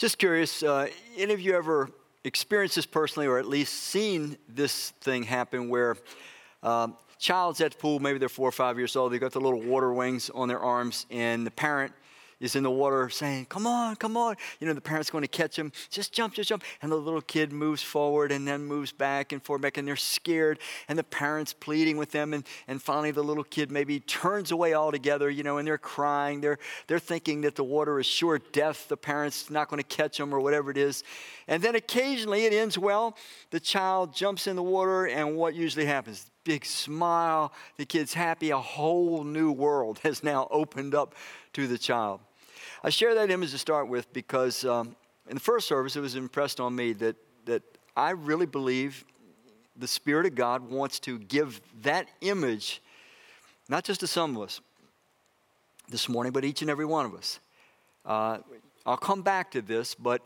[0.00, 1.90] Just curious, uh, any of you ever
[2.24, 5.94] experienced this personally or at least seen this thing happen where
[6.62, 9.40] um, child's at the pool, maybe they're four or five years old, they've got the
[9.42, 11.92] little water wings on their arms, and the parent
[12.40, 14.36] is in the water saying, Come on, come on.
[14.58, 15.72] You know, the parent's going to catch him.
[15.90, 16.64] Just jump, just jump.
[16.82, 19.96] And the little kid moves forward and then moves back and forth back, and they're
[19.96, 20.58] scared.
[20.88, 22.32] And the parent's pleading with them.
[22.32, 26.40] And, and finally, the little kid maybe turns away altogether, you know, and they're crying.
[26.40, 28.88] They're, they're thinking that the water is sure death.
[28.88, 31.04] The parent's not going to catch them or whatever it is.
[31.46, 33.16] And then occasionally it ends well.
[33.50, 36.30] The child jumps in the water, and what usually happens?
[36.44, 37.52] Big smile.
[37.76, 38.50] The kid's happy.
[38.50, 41.14] A whole new world has now opened up
[41.52, 42.20] to the child.
[42.82, 44.96] I share that image to start with because um,
[45.28, 47.62] in the first service, it was impressed on me that, that
[47.94, 49.04] I really believe
[49.76, 52.80] the Spirit of God wants to give that image,
[53.68, 54.60] not just to some of us
[55.90, 57.38] this morning, but each and every one of us.
[58.06, 58.38] Uh,
[58.86, 60.22] I'll come back to this, but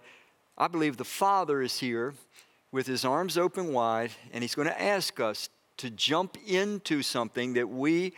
[0.57, 2.15] I believe the Father is here
[2.71, 7.55] with his arms open wide, and he's going to ask us to jump into something
[7.55, 8.13] that we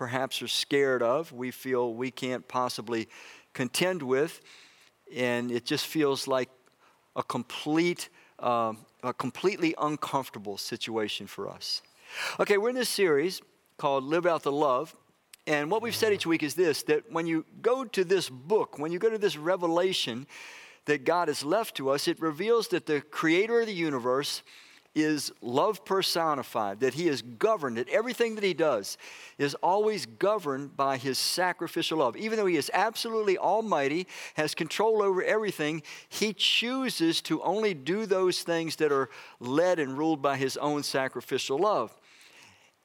[0.00, 3.06] perhaps are scared of, we feel we can't possibly
[3.52, 4.40] contend with,
[5.14, 6.48] and it just feels like
[7.16, 11.82] a complete, uh, a completely uncomfortable situation for us.
[12.38, 13.40] Okay, we're in this series
[13.76, 14.94] called Live Out the Love.
[15.46, 18.78] And what we've said each week is this that when you go to this book,
[18.78, 20.26] when you go to this revelation
[20.84, 24.42] that God has left to us, it reveals that the creator of the universe
[24.94, 28.98] is love personified, that he is governed, that everything that he does
[29.38, 32.16] is always governed by his sacrificial love.
[32.16, 38.04] Even though he is absolutely almighty, has control over everything, he chooses to only do
[38.06, 41.99] those things that are led and ruled by his own sacrificial love.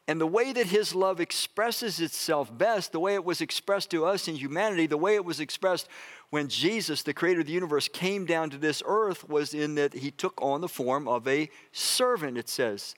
[0.08, 4.06] And the way that his love expresses itself best, the way it was expressed to
[4.06, 5.88] us in humanity, the way it was expressed
[6.30, 9.94] when Jesus, the creator of the universe, came down to this earth was in that
[9.94, 12.94] he took on the form of a servant, it says.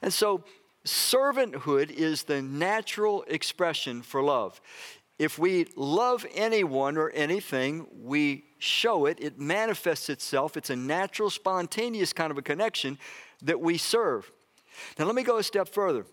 [0.00, 0.44] And so,
[0.86, 4.60] servanthood is the natural expression for love.
[5.18, 10.56] If we love anyone or anything, we show it, it manifests itself.
[10.56, 12.98] It's a natural, spontaneous kind of a connection
[13.42, 14.30] that we serve.
[14.98, 16.06] Now, let me go a step further.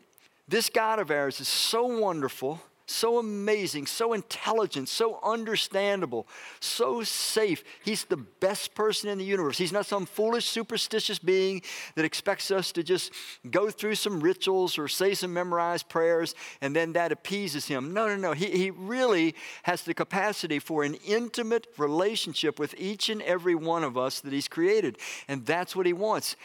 [0.48, 6.28] This God of ours is so wonderful so amazing, so intelligent, so understandable,
[6.60, 7.64] so safe.
[7.84, 9.58] He's the best person in the universe.
[9.58, 11.62] He's not some foolish, superstitious being
[11.96, 13.14] that expects us to just
[13.50, 17.94] go through some rituals or say some memorized prayers and then that appeases him.
[17.94, 18.34] No, no, no.
[18.34, 23.84] He, he really has the capacity for an intimate relationship with each and every one
[23.84, 24.98] of us that he's created.
[25.28, 26.36] And that's what he wants.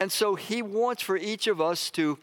[0.00, 2.18] And so he wants for each of us to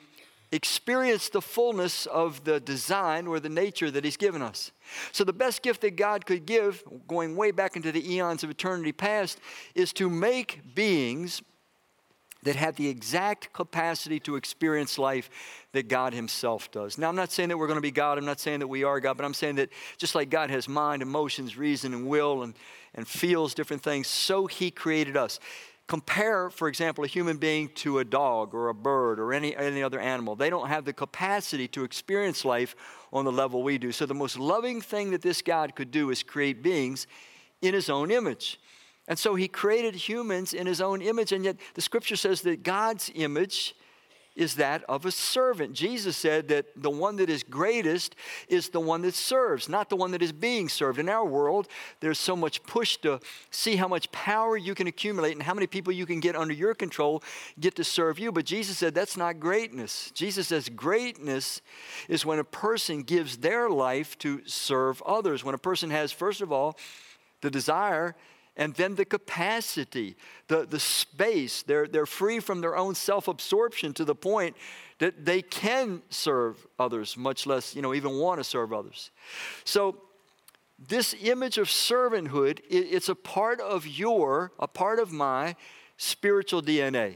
[0.51, 4.71] experience the fullness of the design or the nature that He's given us.
[5.11, 8.49] So, the best gift that God could give, going way back into the eons of
[8.49, 9.39] eternity past,
[9.75, 11.41] is to make beings
[12.43, 15.29] that have the exact capacity to experience life
[15.73, 16.97] that God Himself does.
[16.97, 18.83] Now, I'm not saying that we're going to be God, I'm not saying that we
[18.83, 22.43] are God, but I'm saying that just like God has mind, emotions, reason, and will,
[22.43, 22.53] and,
[22.95, 25.39] and feels different things, so He created us.
[25.89, 29.81] Compare, for example, a human being to a dog or a bird or any, any
[29.81, 30.35] other animal.
[30.35, 32.75] They don't have the capacity to experience life
[33.11, 33.91] on the level we do.
[33.91, 37.07] So, the most loving thing that this God could do is create beings
[37.63, 38.59] in his own image.
[39.07, 42.61] And so, he created humans in his own image, and yet the scripture says that
[42.61, 43.73] God's image
[44.39, 45.73] is that of a servant.
[45.73, 48.15] Jesus said that the one that is greatest
[48.47, 50.97] is the one that serves, not the one that is being served.
[50.97, 51.67] In our world,
[51.99, 53.19] there's so much push to
[53.51, 56.53] see how much power you can accumulate and how many people you can get under
[56.53, 57.21] your control
[57.59, 58.31] get to serve you.
[58.31, 60.09] But Jesus said that's not greatness.
[60.15, 61.61] Jesus says greatness
[62.07, 65.43] is when a person gives their life to serve others.
[65.43, 66.77] When a person has, first of all,
[67.41, 68.15] the desire
[68.59, 71.63] and then the capacity, the, the space.
[71.63, 74.55] They're, they're free from their own self absorption to the point
[74.99, 79.11] that they can serve others, much less, you know, even want to serve others.
[79.63, 79.95] So,
[80.77, 85.55] this image of servanthood, it, it's a part of your, a part of my
[85.97, 87.15] spiritual DNA.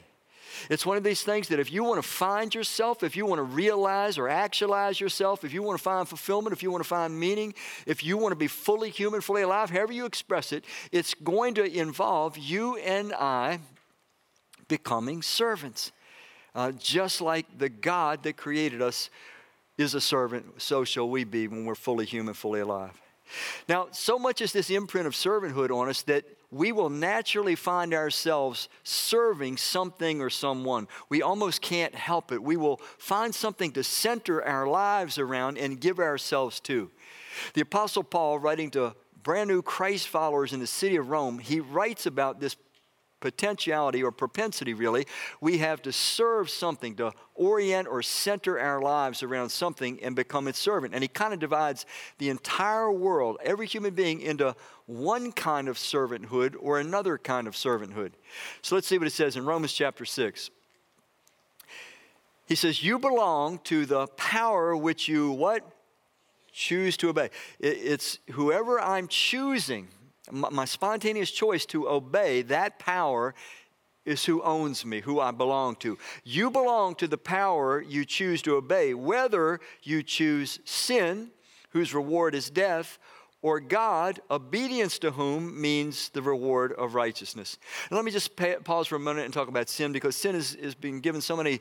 [0.70, 3.40] It's one of these things that if you want to find yourself, if you want
[3.40, 6.88] to realize or actualize yourself, if you want to find fulfillment, if you want to
[6.88, 7.54] find meaning,
[7.86, 11.54] if you want to be fully human, fully alive, however you express it, it's going
[11.56, 13.60] to involve you and I
[14.68, 15.92] becoming servants.
[16.56, 19.10] Uh, just like the God that created us
[19.78, 23.00] is a servant, so shall we be when we're fully human, fully alive.
[23.68, 27.94] Now, so much is this imprint of servanthood on us that we will naturally find
[27.94, 30.88] ourselves serving something or someone.
[31.10, 32.42] We almost can't help it.
[32.42, 36.92] We will find something to center our lives around and give ourselves to.
[37.56, 41.60] The Apostle Paul, writing to brand new Christ followers in the city of Rome, he
[41.60, 42.56] writes about this
[43.24, 45.08] potentiality or propensity, really,
[45.40, 50.46] we have to serve something, to orient or center our lives around something and become
[50.50, 50.94] its servant.
[50.94, 51.86] And he kind of divides
[52.18, 54.54] the entire world, every human being, into
[54.88, 58.12] one kind of servanthood or another kind of servanthood.
[58.62, 60.50] So let's see what it says in Romans chapter 6.
[62.46, 65.66] He says, You belong to the power which you what?
[66.52, 67.30] Choose to obey.
[67.62, 69.88] It's whoever I'm choosing,
[70.32, 73.34] my spontaneous choice to obey, that power
[74.06, 75.98] is who owns me, who I belong to.
[76.24, 81.32] You belong to the power you choose to obey, whether you choose sin,
[81.70, 83.00] whose reward is death,
[83.42, 87.58] or God, obedience to whom means the reward of righteousness.
[87.92, 88.32] Let me just
[88.64, 91.36] pause for a minute and talk about sin because sin is, is being given so
[91.36, 91.60] many,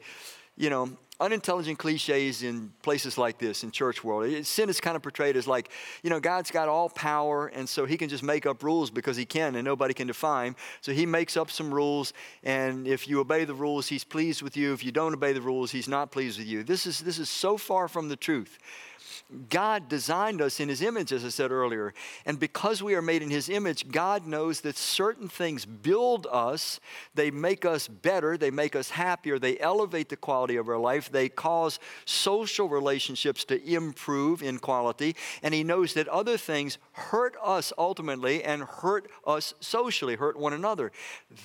[0.57, 4.45] you know, unintelligent cliches in places like this in church world.
[4.45, 5.71] Sin is kind of portrayed as like,
[6.03, 9.17] you know, God's got all power and so he can just make up rules because
[9.17, 10.57] he can and nobody can define.
[10.81, 14.57] So he makes up some rules and if you obey the rules, he's pleased with
[14.57, 14.73] you.
[14.73, 16.65] If you don't obey the rules, he's not pleased with you.
[16.65, 18.59] This is this is so far from the truth.
[19.49, 21.95] God designed us in His image, as I said earlier.
[22.27, 26.81] And because we are made in His image, God knows that certain things build us,
[27.15, 31.11] they make us better, they make us happier, they elevate the quality of our life,
[31.13, 35.15] they cause social relationships to improve in quality.
[35.43, 40.53] And He knows that other things hurt us ultimately and hurt us socially, hurt one
[40.53, 40.93] another.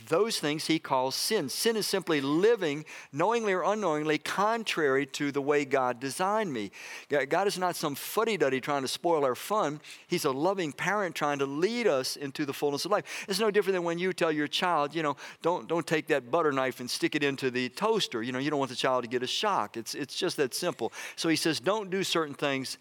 [0.07, 1.49] Those things He calls sin.
[1.49, 6.71] Sin is simply living, knowingly or unknowingly, contrary to the way God designed me.
[7.09, 9.81] God is not some fuddy duddy trying to spoil our fun.
[10.07, 13.25] He's a loving parent trying to lead us into the fullness of life.
[13.27, 16.31] It's no different than when you tell your child, you know, don't, don't take that
[16.31, 18.21] butter knife and stick it into the toaster.
[18.23, 19.56] You know, you don't want the child to get a shock.
[19.65, 20.93] It's, it's just that simple.
[21.15, 22.77] So he says, don't do certain things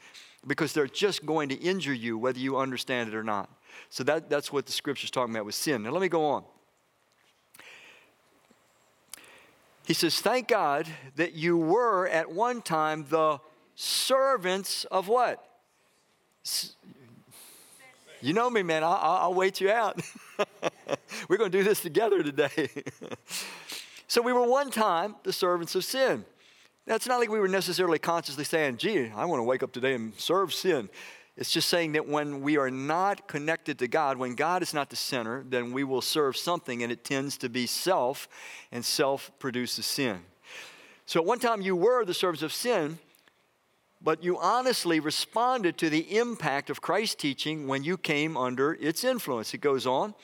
[0.46, 3.48] because they're just going to injure you whether you understand it or not.
[3.88, 5.82] So that, that's what the scripture's talking about with sin.
[5.82, 6.44] Now let me go on.
[9.86, 13.38] He says, Thank God that you were at one time the
[13.76, 15.42] servants of what?
[18.20, 18.82] You know me, man.
[18.82, 20.00] I'll, I'll wait you out.
[21.28, 22.68] We're going to do this together today.
[24.08, 26.24] so we were one time the servants of sin.
[26.86, 29.72] Now, it's not like we were necessarily consciously saying, gee, I want to wake up
[29.72, 30.88] today and serve sin.
[31.36, 34.88] It's just saying that when we are not connected to God, when God is not
[34.88, 38.28] the center, then we will serve something and it tends to be self,
[38.70, 40.20] and self produces sin.
[41.06, 43.00] So at one time you were the servants of sin,
[44.00, 49.02] but you honestly responded to the impact of Christ's teaching when you came under its
[49.02, 49.52] influence.
[49.52, 50.14] It goes on.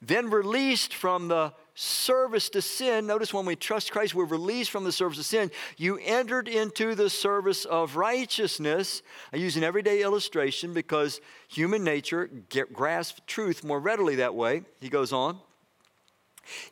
[0.00, 3.06] Then released from the service to sin.
[3.06, 5.50] Notice when we trust Christ, we're released from the service of sin.
[5.78, 9.00] You entered into the service of righteousness.
[9.32, 14.62] I use an everyday illustration because human nature get, grasps truth more readily that way.
[14.82, 15.38] He goes on.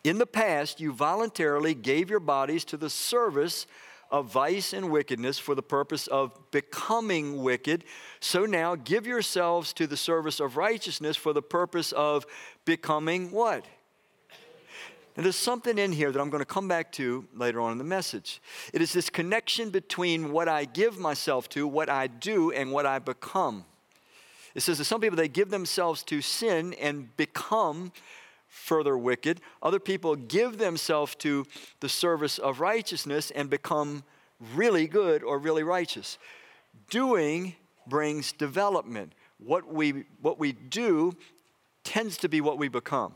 [0.05, 3.67] In the past, you voluntarily gave your bodies to the service
[4.11, 7.85] of vice and wickedness for the purpose of becoming wicked.
[8.21, 12.27] So now give yourselves to the service of righteousness for the purpose of
[12.67, 13.65] becoming what?
[15.19, 17.79] And there's something in here that I'm going to come back to later on in
[17.79, 18.41] the message.
[18.73, 22.87] It is this connection between what I give myself to, what I do, and what
[22.87, 23.65] I become.
[24.55, 27.91] It says that some people, they give themselves to sin and become
[28.47, 29.41] further wicked.
[29.61, 31.47] Other people give themselves to
[31.81, 34.05] the service of righteousness and become
[34.55, 36.17] really good or really righteous.
[36.91, 37.57] Doing
[37.89, 39.15] brings development.
[39.39, 41.17] What we, what we do
[41.83, 43.15] tends to be what we become.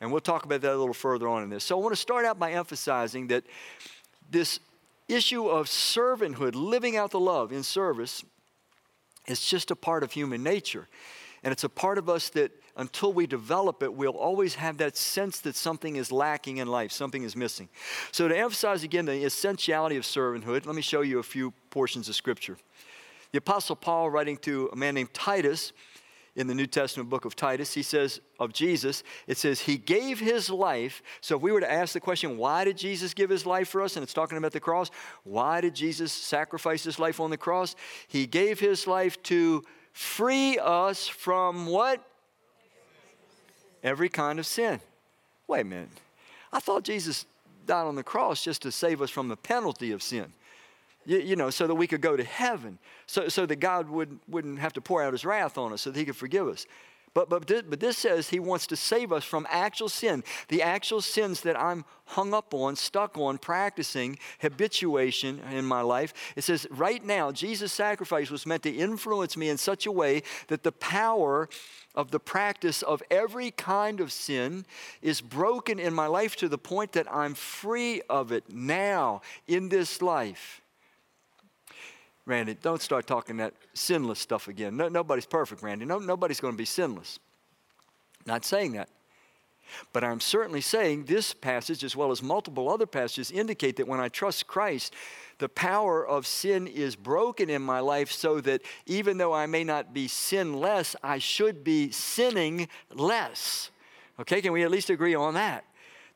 [0.00, 1.64] And we'll talk about that a little further on in this.
[1.64, 3.44] So I want to start out by emphasizing that
[4.30, 4.60] this
[5.08, 8.24] issue of servanthood, living out the love in service,
[9.26, 10.88] is just a part of human nature.
[11.42, 14.96] And it's a part of us that until we develop it, we'll always have that
[14.96, 17.68] sense that something is lacking in life, something is missing.
[18.12, 22.08] So, to emphasize again the essentiality of servanthood, let me show you a few portions
[22.08, 22.58] of Scripture.
[23.32, 25.72] The Apostle Paul, writing to a man named Titus
[26.36, 30.20] in the New Testament book of Titus, he says of Jesus, it says, He gave
[30.20, 31.02] His life.
[31.20, 33.82] So, if we were to ask the question, why did Jesus give His life for
[33.82, 33.96] us?
[33.96, 34.90] And it's talking about the cross.
[35.24, 37.74] Why did Jesus sacrifice His life on the cross?
[38.06, 42.06] He gave His life to free us from what?
[43.86, 44.80] every kind of sin.
[45.46, 45.88] Wait a minute.
[46.52, 47.24] I thought Jesus
[47.66, 50.32] died on the cross just to save us from the penalty of sin.
[51.06, 54.18] You, you, know, so that we could go to heaven, so, so that God would,
[54.28, 56.66] wouldn't have to pour out his wrath on us, so that he could forgive us.
[57.16, 61.00] But, but, but this says he wants to save us from actual sin, the actual
[61.00, 66.12] sins that I'm hung up on, stuck on, practicing, habituation in my life.
[66.36, 70.24] It says, right now, Jesus' sacrifice was meant to influence me in such a way
[70.48, 71.48] that the power
[71.94, 74.66] of the practice of every kind of sin
[75.00, 79.70] is broken in my life to the point that I'm free of it now in
[79.70, 80.60] this life.
[82.26, 84.76] Randy, don't start talking that sinless stuff again.
[84.76, 85.84] No, nobody's perfect, Randy.
[85.84, 87.20] No, nobody's going to be sinless.
[88.26, 88.88] Not saying that.
[89.92, 94.00] But I'm certainly saying this passage, as well as multiple other passages, indicate that when
[94.00, 94.92] I trust Christ,
[95.38, 99.64] the power of sin is broken in my life so that even though I may
[99.64, 103.70] not be sinless, I should be sinning less.
[104.20, 105.64] Okay, can we at least agree on that?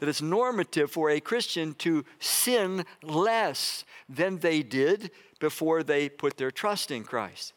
[0.01, 6.37] That it's normative for a Christian to sin less than they did before they put
[6.37, 7.53] their trust in Christ.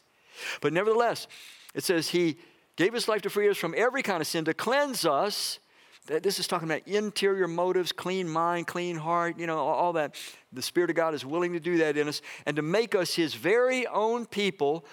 [0.62, 1.28] But nevertheless,
[1.74, 2.38] it says he
[2.76, 5.60] gave his life to free us from every kind of sin, to cleanse us.
[6.06, 10.16] This is talking about interior motives, clean mind, clean heart, you know, all that.
[10.52, 13.14] The Spirit of God is willing to do that in us and to make us
[13.14, 14.86] his very own people.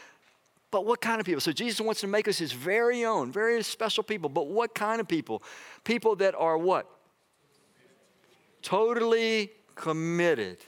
[0.71, 1.40] But what kind of people?
[1.40, 4.30] So Jesus wants to make us his very own, very special people.
[4.30, 5.42] But what kind of people?
[5.83, 6.87] People that are what?
[8.62, 10.58] Totally committed.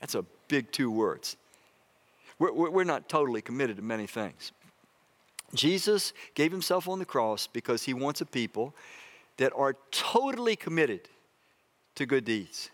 [0.00, 1.36] That's a big two words.
[2.38, 4.52] We're, we're not totally committed to many things.
[5.54, 8.74] Jesus gave himself on the cross because he wants a people
[9.36, 11.08] that are totally committed
[11.96, 12.70] to good deeds.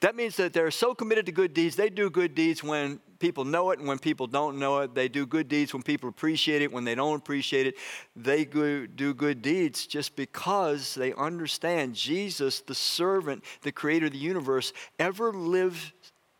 [0.00, 3.44] That means that they're so committed to good deeds, they do good deeds when people
[3.44, 4.94] know it and when people don't know it.
[4.94, 7.76] They do good deeds when people appreciate it, when they don't appreciate it.
[8.14, 14.18] They do good deeds just because they understand Jesus, the servant, the creator of the
[14.18, 15.92] universe, ever lived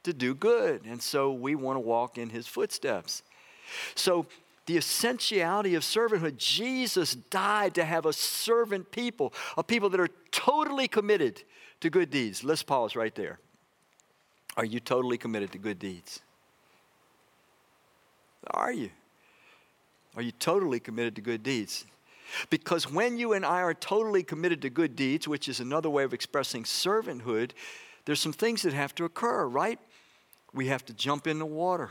[0.04, 0.84] to do good.
[0.84, 3.22] And so we want to walk in his footsteps.
[3.94, 4.26] So,
[4.66, 10.08] the essentiality of servanthood, Jesus died to have a servant people, a people that are
[10.32, 11.44] totally committed
[11.80, 12.44] to good deeds.
[12.44, 13.38] Let's pause right there.
[14.56, 16.20] Are you totally committed to good deeds?
[18.50, 18.90] Are you?
[20.16, 21.84] Are you totally committed to good deeds?
[22.50, 26.04] Because when you and I are totally committed to good deeds, which is another way
[26.04, 27.50] of expressing servanthood,
[28.04, 29.78] there's some things that have to occur, right?
[30.54, 31.90] We have to jump in the water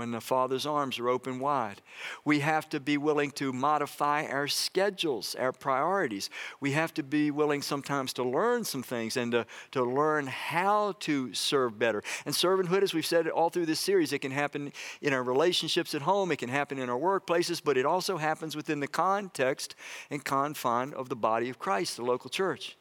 [0.00, 1.82] when the Father's arms are open wide.
[2.24, 6.30] We have to be willing to modify our schedules, our priorities.
[6.58, 10.94] We have to be willing sometimes to learn some things and to, to learn how
[11.00, 12.02] to serve better.
[12.24, 15.94] And servanthood, as we've said all through this series, it can happen in our relationships
[15.94, 19.74] at home, it can happen in our workplaces, but it also happens within the context
[20.08, 22.78] and confine of the body of Christ, the local church.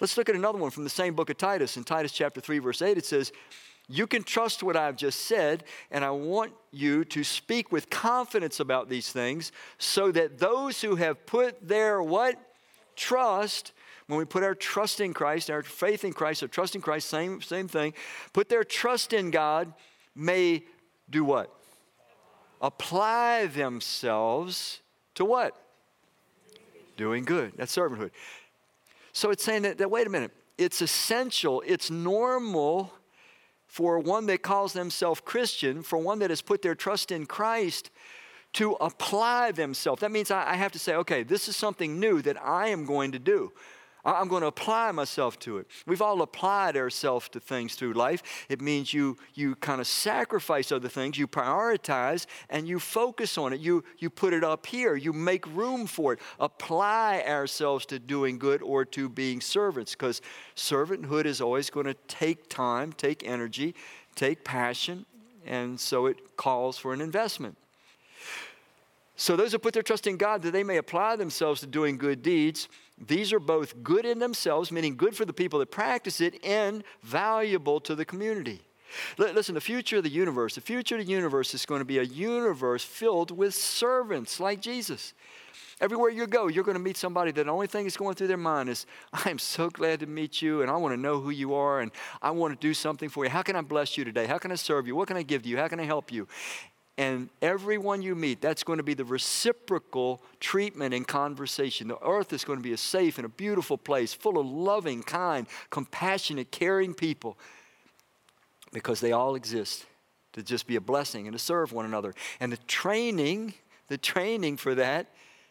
[0.00, 1.76] Let's look at another one from the same book of Titus.
[1.76, 3.30] In Titus chapter 3, verse 8, it says,
[3.88, 8.58] you can trust what I've just said, and I want you to speak with confidence
[8.60, 12.38] about these things so that those who have put their what?
[12.96, 13.72] Trust,
[14.06, 17.08] when we put our trust in Christ, our faith in Christ, our trust in Christ,
[17.08, 17.92] same, same thing,
[18.32, 19.72] put their trust in God,
[20.14, 20.64] may
[21.10, 21.52] do what?
[22.62, 24.80] Apply themselves
[25.16, 25.56] to what?
[26.96, 27.52] Doing good.
[27.56, 28.12] That's servanthood.
[29.12, 32.92] So it's saying that, that wait a minute, it's essential, it's normal
[33.74, 37.90] for one that calls themselves Christian, for one that has put their trust in Christ,
[38.52, 40.00] to apply themselves.
[40.00, 43.10] That means I, have to say, okay, this is something new that I am going
[43.10, 43.50] to do.
[44.04, 45.66] I'm going to apply myself to it.
[45.86, 48.22] We've all applied ourselves to things through life.
[48.48, 53.52] It means you, you kind of sacrifice other things, you prioritize, and you focus on
[53.54, 53.60] it.
[53.60, 56.20] You, you put it up here, you make room for it.
[56.38, 60.20] Apply ourselves to doing good or to being servants, because
[60.54, 63.74] servanthood is always going to take time, take energy,
[64.14, 65.06] take passion,
[65.46, 67.56] and so it calls for an investment.
[69.16, 71.98] So, those who put their trust in God that they may apply themselves to doing
[71.98, 76.20] good deeds, these are both good in themselves, meaning good for the people that practice
[76.20, 78.62] it, and valuable to the community.
[79.18, 81.98] Listen, the future of the universe, the future of the universe is going to be
[81.98, 85.14] a universe filled with servants like Jesus.
[85.80, 88.28] Everywhere you go, you're going to meet somebody that the only thing that's going through
[88.28, 91.20] their mind is, I am so glad to meet you, and I want to know
[91.20, 91.90] who you are, and
[92.22, 93.30] I want to do something for you.
[93.30, 94.26] How can I bless you today?
[94.26, 94.94] How can I serve you?
[94.94, 95.56] What can I give to you?
[95.56, 96.28] How can I help you?
[96.96, 101.88] And everyone you meet, that's going to be the reciprocal treatment and conversation.
[101.88, 105.02] The earth is going to be a safe and a beautiful place, full of loving,
[105.02, 107.36] kind, compassionate, caring people
[108.72, 109.86] because they all exist
[110.34, 112.14] to just be a blessing and to serve one another.
[112.38, 113.54] And the training,
[113.88, 115.06] the training for that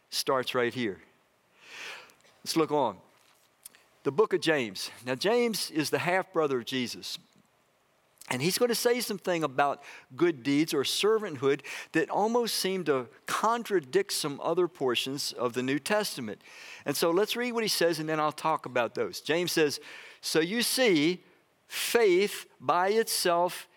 [0.09, 0.99] starts right here.
[2.43, 2.97] Let's look on.
[4.03, 4.91] The book of James.
[5.05, 7.17] Now, James is the half brother of Jesus.
[8.29, 9.83] And he's going to say something about
[10.15, 11.61] good deeds or servanthood
[11.91, 16.41] that almost seem to contradict some other portions of the New Testament.
[16.85, 19.19] And so let's read what he says and then I'll talk about those.
[19.19, 19.79] James says,
[20.21, 21.21] So you see,
[21.67, 23.67] faith by itself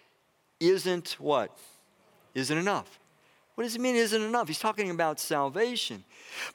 [0.60, 1.56] isn't what?
[2.34, 3.00] Isn't enough.
[3.56, 4.48] What does it mean isn't enough?
[4.48, 6.04] He's talking about salvation.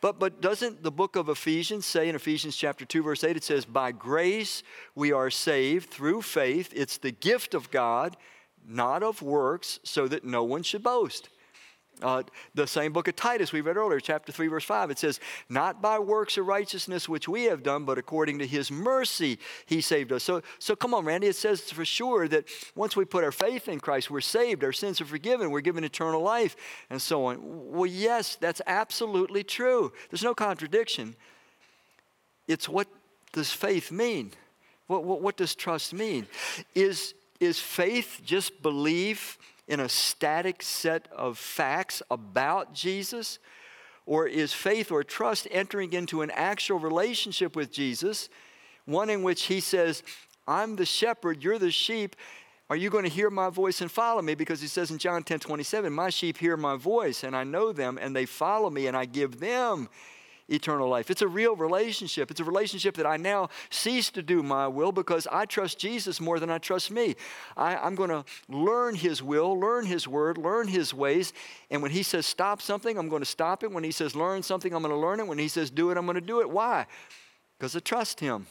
[0.01, 3.43] But, but doesn't the book of Ephesians say in Ephesians chapter 2, verse 8, it
[3.43, 4.61] says, By grace
[4.93, 6.71] we are saved through faith.
[6.75, 8.17] It's the gift of God,
[8.67, 11.29] not of works, so that no one should boast.
[12.01, 12.23] Uh,
[12.55, 15.81] the same book of Titus we read earlier, chapter 3, verse 5, it says, Not
[15.81, 20.11] by works of righteousness which we have done, but according to his mercy he saved
[20.11, 20.23] us.
[20.23, 23.67] So, so come on, Randy, it says for sure that once we put our faith
[23.67, 26.55] in Christ, we're saved, our sins are forgiven, we're given eternal life,
[26.89, 27.39] and so on.
[27.71, 29.93] Well, yes, that's absolutely true.
[30.09, 31.15] There's no contradiction.
[32.47, 32.87] It's what
[33.31, 34.31] does faith mean?
[34.87, 36.27] What, what, what does trust mean?
[36.75, 39.37] Is, is faith just belief?
[39.71, 43.39] In a static set of facts about Jesus?
[44.05, 48.27] Or is faith or trust entering into an actual relationship with Jesus,
[48.85, 50.03] one in which he says,
[50.45, 52.17] I'm the shepherd, you're the sheep.
[52.69, 54.35] Are you going to hear my voice and follow me?
[54.35, 57.71] Because he says in John 10 27, My sheep hear my voice, and I know
[57.71, 59.87] them, and they follow me, and I give them
[60.51, 61.09] eternal life.
[61.09, 62.29] It's a real relationship.
[62.29, 66.19] It's a relationship that I now cease to do my will because I trust Jesus
[66.19, 67.15] more than I trust me.
[67.55, 71.33] I, am going to learn His will, learn His word, learn His ways.
[71.69, 73.71] And when He says stop something, I'm going to stop it.
[73.71, 75.27] When He says learn something, I'm going to learn it.
[75.27, 76.49] When He says do it, I'm going to do it.
[76.49, 76.85] Why?
[77.57, 78.47] Because I trust Him.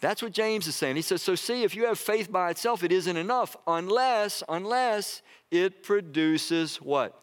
[0.00, 0.96] That's what James is saying.
[0.96, 5.22] He says, so see, if you have faith by itself, it isn't enough unless, unless
[5.52, 7.16] it produces what?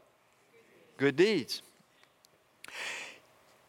[0.96, 1.62] Good deeds.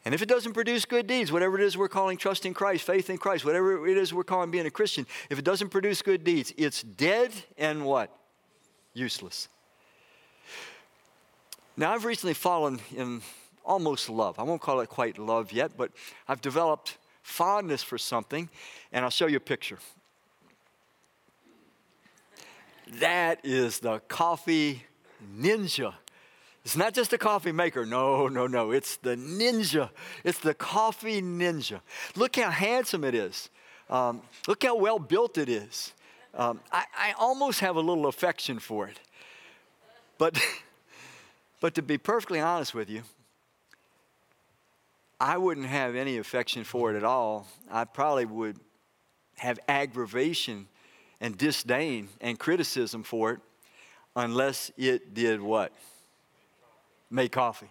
[0.05, 2.85] And if it doesn't produce good deeds, whatever it is we're calling trust in Christ,
[2.85, 6.01] faith in Christ, whatever it is we're calling being a Christian, if it doesn't produce
[6.01, 8.11] good deeds, it's dead and what?
[8.95, 9.49] Useless.
[11.77, 13.23] Now, I've recently fallen in
[13.65, 14.39] almost love.
[14.39, 15.93] I won't call it quite love yet, but
[16.27, 18.49] I've developed fondness for something,
[18.93, 19.79] and I'll show you a picture.
[22.95, 24.85] That is the coffee
[25.39, 25.95] ninja.
[26.71, 27.85] It's not just a coffee maker.
[27.85, 28.71] No, no, no.
[28.71, 29.91] It's the ninja.
[30.23, 31.81] It's the coffee ninja.
[32.15, 33.51] Look how handsome it is.
[33.89, 35.93] Um, look how well built it is.
[36.33, 39.01] Um, I, I almost have a little affection for it.
[40.17, 40.41] But,
[41.61, 43.03] but to be perfectly honest with you,
[45.19, 47.49] I wouldn't have any affection for it at all.
[47.69, 48.61] I probably would
[49.39, 50.69] have aggravation
[51.21, 53.41] and disdain and criticism for it
[54.15, 55.73] unless it did what?
[57.11, 57.71] Make coffee.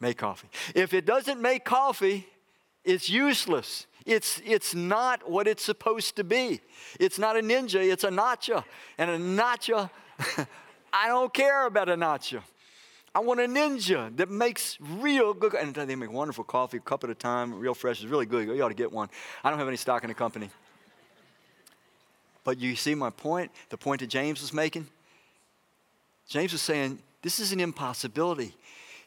[0.00, 0.48] Make coffee.
[0.74, 2.26] If it doesn't make coffee,
[2.84, 3.86] it's useless.
[4.06, 6.60] It's, it's not what it's supposed to be.
[6.98, 8.64] It's not a ninja, it's a nacha.
[8.96, 9.90] And a nacha,
[10.92, 12.40] I don't care about a nacha.
[13.14, 17.04] I want a ninja that makes real good, and they make wonderful coffee, a cup
[17.04, 18.02] at a time, real fresh.
[18.02, 18.46] It's really good.
[18.46, 19.08] You ought to get one.
[19.42, 20.50] I don't have any stock in the company.
[22.44, 23.50] But you see my point?
[23.68, 24.86] The point that James was making?
[26.28, 28.54] James was saying, this is an impossibility.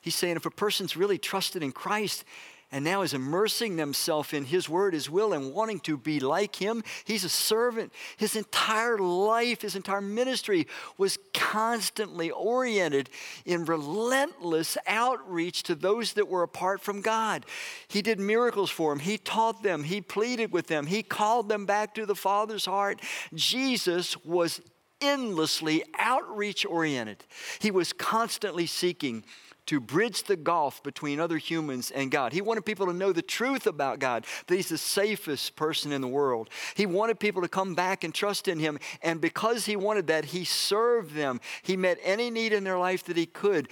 [0.02, 2.26] He's saying if a person's really trusted in Christ
[2.71, 6.56] and now is immersing themselves in His Word, His will, and wanting to be like
[6.56, 7.91] Him, he's a servant.
[8.15, 13.10] His entire life, his entire ministry was constantly oriented
[13.45, 17.45] in relentless outreach to those that were apart from God.
[17.89, 21.65] He did miracles for them, He taught them, He pleaded with them, He called them
[21.65, 23.02] back to the Father's heart.
[23.34, 24.62] Jesus was
[25.02, 27.26] endlessly outreach oriented.
[27.60, 29.24] He was constantly seeking
[29.68, 32.34] to bridge the gulf between other humans and God.
[32.34, 36.02] He wanted people to know the truth about God, that He's the safest person in
[36.02, 36.50] the world.
[36.76, 38.80] He wanted people to come back and trust in Him.
[39.02, 41.40] And because He wanted that, He served them.
[41.62, 43.70] He met any need in their life that He could.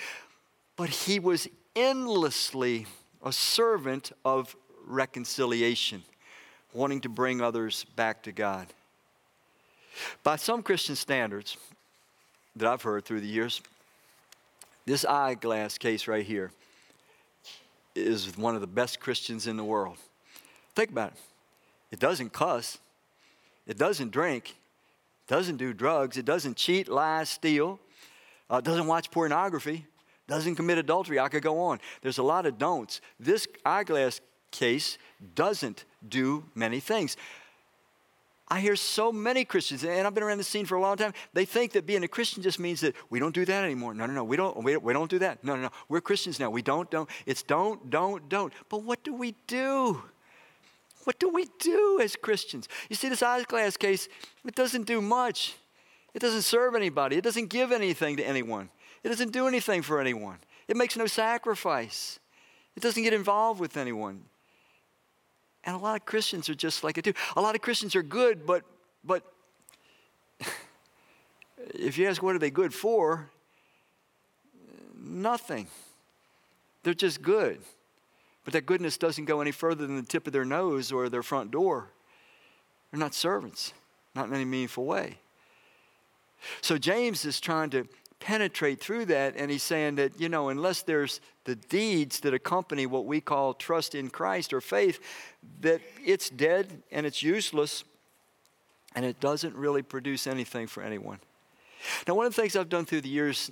[0.76, 2.86] But He was endlessly
[3.24, 6.04] a servant of reconciliation,
[6.74, 8.68] wanting to bring others back to God.
[10.24, 11.58] By some Christian standards
[12.56, 13.62] that I've heard through the years,
[14.86, 16.52] this eyeglass case right here
[17.96, 19.98] is one of the best Christians in the world.
[20.76, 21.20] Think about it.
[21.92, 22.78] It doesn't cuss,
[23.66, 27.80] it doesn't drink, it doesn't do drugs, it doesn't cheat, lie, steal,
[28.50, 29.86] uh, doesn't watch pornography,
[30.28, 31.20] doesn't commit adultery.
[31.20, 31.80] I could go on.
[32.02, 33.02] There's a lot of don'ts.
[33.20, 34.98] This eyeglass case
[35.36, 37.18] doesn't do many things.
[38.52, 41.14] I hear so many Christians, and I've been around the scene for a long time.
[41.34, 43.94] They think that being a Christian just means that we don't do that anymore.
[43.94, 44.64] No, no, no, we don't.
[44.64, 45.44] We, we don't do that.
[45.44, 45.70] No, no, no.
[45.88, 46.50] We're Christians now.
[46.50, 47.08] We don't, don't.
[47.28, 48.52] It's don't, don't, don't.
[48.68, 50.02] But what do we do?
[51.04, 52.68] What do we do as Christians?
[52.90, 54.10] You see, this eyeglass case,
[54.46, 55.56] it doesn't do much.
[56.14, 57.18] It doesn't serve anybody.
[57.18, 58.70] It doesn't give anything to anyone.
[59.04, 60.38] It doesn't do anything for anyone.
[60.68, 62.20] It makes no sacrifice.
[62.76, 64.26] It doesn't get involved with anyone.
[65.64, 67.14] And a lot of Christians are just like it too.
[67.36, 68.64] A lot of Christians are good, but
[69.04, 69.24] but
[71.74, 73.30] if you ask what are they good for,
[74.98, 75.68] nothing.
[76.84, 77.60] They're just good.
[78.46, 81.24] But that goodness doesn't go any further than the tip of their nose or their
[81.24, 81.90] front door.
[82.92, 83.74] They're not servants,
[84.16, 85.18] not in any meaningful way.
[86.62, 87.88] So James is trying to
[88.20, 92.86] penetrate through that, and he's saying that, you know, unless there's the deeds that accompany
[92.86, 95.00] what we call trust in Christ or faith,
[95.62, 97.84] that it's dead and it's useless
[98.96, 101.20] and it doesn't really produce anything for anyone.
[102.08, 103.52] Now, one of the things I've done through the years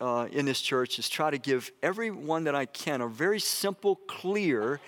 [0.00, 3.96] uh, in this church is try to give everyone that I can a very simple,
[4.06, 4.80] clear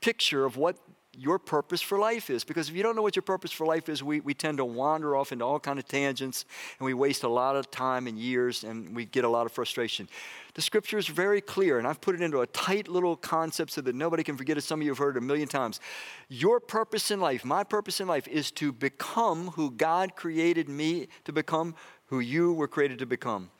[0.00, 0.76] picture of what
[1.16, 2.44] your purpose for life is.
[2.44, 4.64] Because if you don't know what your purpose for life is, we, we tend to
[4.64, 6.44] wander off into all kind of tangents
[6.78, 9.52] and we waste a lot of time and years and we get a lot of
[9.52, 10.08] frustration.
[10.54, 13.80] The scripture is very clear, and I've put it into a tight little concept so
[13.82, 14.62] that nobody can forget it.
[14.62, 15.80] Some of you have heard it a million times.
[16.28, 21.08] Your purpose in life, my purpose in life, is to become who God created me
[21.24, 21.74] to become,
[22.06, 23.50] who you were created to become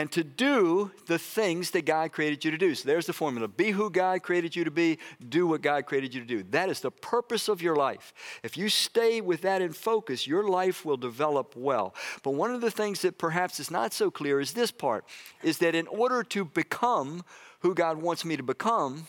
[0.00, 2.74] and to do the things that God created you to do.
[2.74, 6.14] So there's the formula be who God created you to be, do what God created
[6.14, 6.42] you to do.
[6.52, 8.14] That is the purpose of your life.
[8.42, 11.94] If you stay with that in focus, your life will develop well.
[12.22, 15.04] But one of the things that perhaps is not so clear is this part
[15.42, 17.22] is that in order to become
[17.58, 19.06] who God wants me to become,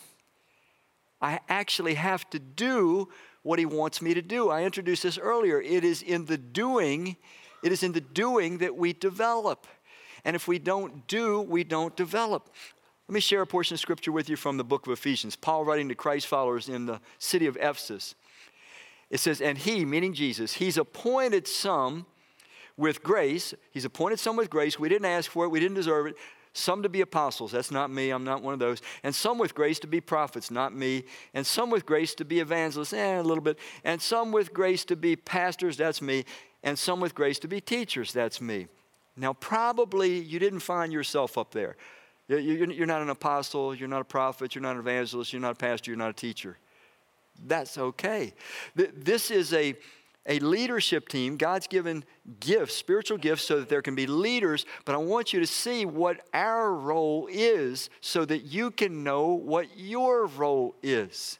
[1.22, 3.08] I actually have to do
[3.42, 4.50] what He wants me to do.
[4.50, 5.58] I introduced this earlier.
[5.58, 7.16] It is in the doing,
[7.62, 9.66] it is in the doing that we develop.
[10.24, 12.50] And if we don't do, we don't develop.
[13.08, 15.36] Let me share a portion of scripture with you from the book of Ephesians.
[15.36, 18.14] Paul writing to Christ followers in the city of Ephesus.
[19.10, 22.06] It says, And he, meaning Jesus, he's appointed some
[22.76, 23.54] with grace.
[23.70, 24.78] He's appointed some with grace.
[24.78, 26.16] We didn't ask for it, we didn't deserve it.
[26.54, 28.82] Some to be apostles, that's not me, I'm not one of those.
[29.02, 31.04] And some with grace to be prophets, not me.
[31.32, 33.58] And some with grace to be evangelists, eh, a little bit.
[33.84, 36.24] And some with grace to be pastors, that's me.
[36.62, 38.68] And some with grace to be teachers, that's me.
[39.16, 41.76] Now, probably you didn't find yourself up there.
[42.28, 45.56] You're not an apostle, you're not a prophet, you're not an evangelist, you're not a
[45.56, 46.56] pastor, you're not a teacher.
[47.44, 48.32] That's okay.
[48.74, 49.74] This is a,
[50.26, 51.36] a leadership team.
[51.36, 52.04] God's given
[52.40, 54.64] gifts, spiritual gifts, so that there can be leaders.
[54.84, 59.28] But I want you to see what our role is so that you can know
[59.28, 61.38] what your role is.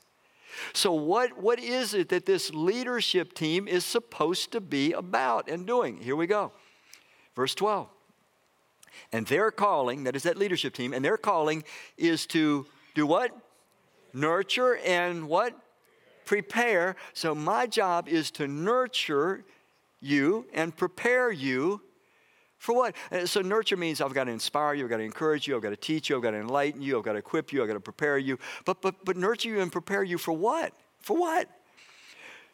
[0.75, 5.67] So, what, what is it that this leadership team is supposed to be about and
[5.67, 5.97] doing?
[5.99, 6.53] Here we go.
[7.35, 7.89] Verse 12.
[9.13, 11.65] And their calling, that is that leadership team, and their calling
[11.97, 13.35] is to do what?
[14.13, 15.59] Nurture and what?
[16.25, 16.97] Prepare.
[17.15, 19.45] So my job is to nurture
[20.01, 21.81] you and prepare you
[22.63, 22.95] for what?
[23.11, 25.63] Uh, so nurture means I've got to inspire you, I've got to encourage you, I've
[25.63, 27.67] got to teach you, I've got to enlighten you, I've got to equip you, I've
[27.67, 28.39] got to prepare you.
[28.65, 30.73] But but but nurture you and prepare you for what?
[31.01, 31.49] For what?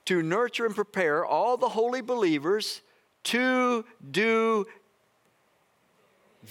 [0.06, 2.80] To nurture and prepare all the holy believers
[3.28, 4.66] to do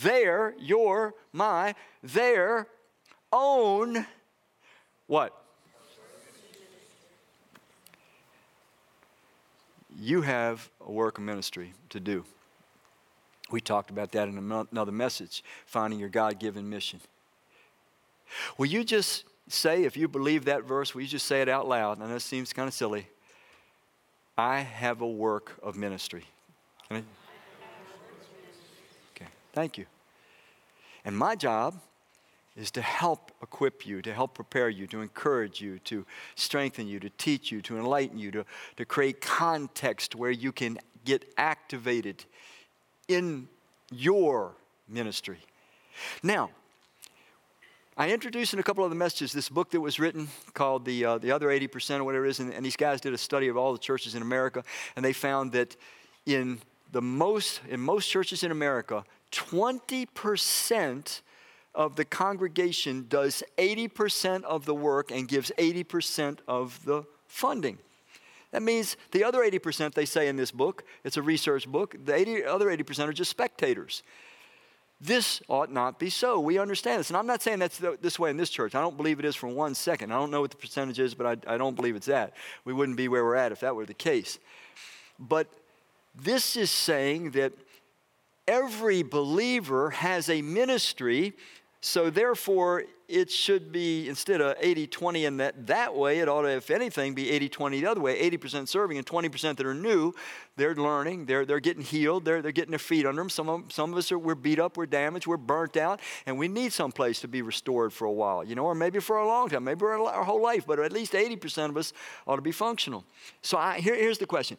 [0.03, 2.67] their, your, my, their
[3.33, 4.05] own
[5.07, 5.33] what?
[9.99, 12.23] You have a work of ministry to do.
[13.49, 16.99] We talked about that in another message, finding your God given mission.
[18.59, 21.67] Will you just say, if you believe that verse, will you just say it out
[21.67, 21.99] loud?
[22.01, 23.07] I know it seems kind of silly.
[24.37, 26.25] I have a work of ministry.
[26.91, 27.05] Okay,
[29.53, 29.85] thank you.
[31.05, 31.79] And my job
[32.55, 36.99] is to help equip you, to help prepare you, to encourage you, to strengthen you,
[36.99, 38.45] to teach you, to enlighten you, to,
[38.77, 42.25] to create context where you can get activated
[43.07, 43.47] in
[43.91, 44.53] your
[44.89, 45.39] ministry.
[46.23, 46.49] Now,
[47.95, 51.05] I introduced in a couple of the messages this book that was written called The,
[51.05, 53.47] uh, the Other 80% or whatever it is, and, and these guys did a study
[53.47, 54.63] of all the churches in America,
[54.95, 55.75] and they found that
[56.25, 56.59] in
[56.91, 61.21] the most, in most churches in America, 20%
[61.75, 67.77] of the congregation does 80% of the work and gives 80% of the funding.
[68.51, 72.15] That means the other 80%, they say in this book, it's a research book, the
[72.15, 74.03] 80, other 80% are just spectators.
[74.99, 76.39] This ought not be so.
[76.39, 77.11] We understand this.
[77.11, 78.73] And I'm not saying that's the, this way in this church.
[78.73, 80.11] I don't believe it is for one second.
[80.11, 82.33] I don't know what the percentage is, but I, I don't believe it's that.
[82.65, 84.39] We wouldn't be where we're at if that were the case.
[85.19, 85.47] But
[86.21, 87.53] this is saying that
[88.47, 91.33] every believer has a ministry
[91.87, 96.41] so therefore, it should be instead of 80 20 in that, that way, it ought
[96.41, 99.73] to, if anything, be 80 20 the other way 80% serving and 20% that are
[99.73, 100.11] new.
[100.57, 103.29] They're learning, they're, they're getting healed, they're, they're getting their feet under them.
[103.29, 106.37] Some of, some of us are we're beat up, we're damaged, we're burnt out, and
[106.37, 109.15] we need some place to be restored for a while, you know, or maybe for
[109.15, 111.93] a long time, maybe our, our whole life, but at least 80% of us
[112.27, 113.05] ought to be functional.
[113.41, 114.57] So I, here, here's the question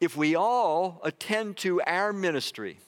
[0.00, 2.78] If we all attend to our ministry,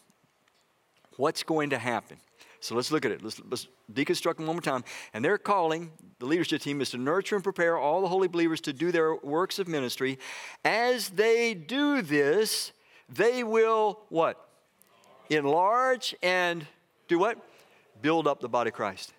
[1.16, 2.18] what's going to happen?
[2.61, 3.23] So let's look at it.
[3.23, 4.85] Let's, let's deconstruct them one more time.
[5.14, 8.61] And they're calling, the leadership team is to nurture and prepare all the holy believers
[8.62, 10.18] to do their works of ministry.
[10.64, 12.73] As they do this,
[13.09, 14.49] they will what?
[15.31, 16.66] Enlarge and
[17.09, 17.38] do what?
[18.03, 19.12] Build up the body of Christ.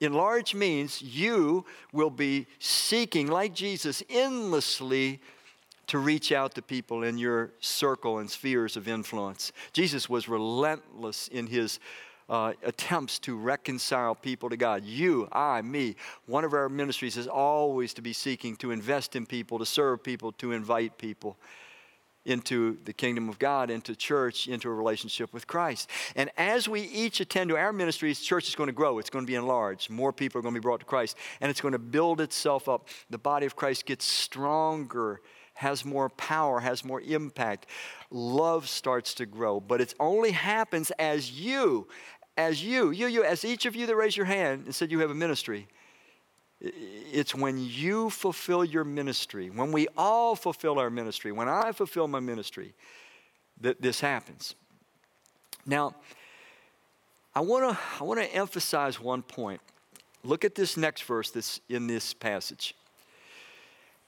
[0.00, 5.20] Enlarge means you will be seeking, like Jesus, endlessly
[5.86, 9.52] to reach out to people in your circle and spheres of influence.
[9.72, 11.78] Jesus was relentless in his
[12.28, 14.84] uh, attempts to reconcile people to God.
[14.84, 15.96] You, I, me.
[16.26, 20.02] One of our ministries is always to be seeking to invest in people, to serve
[20.02, 21.36] people, to invite people
[22.24, 25.88] into the kingdom of God, into church, into a relationship with Christ.
[26.16, 28.98] And as we each attend to our ministries, church is going to grow.
[28.98, 29.90] It's going to be enlarged.
[29.90, 32.68] More people are going to be brought to Christ, and it's going to build itself
[32.68, 32.88] up.
[33.10, 35.20] The body of Christ gets stronger
[35.56, 37.66] has more power, has more impact.
[38.10, 41.88] Love starts to grow, but it only happens as you,
[42.36, 45.00] as you, you, you, as each of you that raised your hand and said you
[45.00, 45.66] have a ministry.
[46.60, 52.08] It's when you fulfill your ministry, when we all fulfill our ministry, when I fulfill
[52.08, 52.74] my ministry,
[53.60, 54.54] that this happens.
[55.66, 55.94] Now,
[57.34, 59.60] I want to I want to emphasize one point.
[60.24, 62.74] Look at this next verse that's in this passage.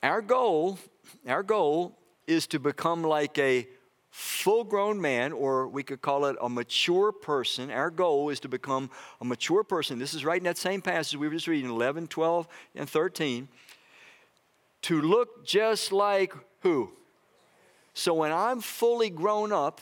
[0.02, 0.78] Our goal
[1.26, 3.68] our goal is to become like a
[4.18, 7.70] full grown man, or we could call it a mature person.
[7.70, 10.00] Our goal is to become a mature person.
[10.00, 13.46] This is right in that same passage we were just reading 11, 12, and 13.
[14.83, 16.90] To look just like who?
[17.94, 19.81] So when I'm fully grown up,